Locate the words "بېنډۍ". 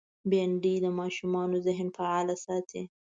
0.29-0.75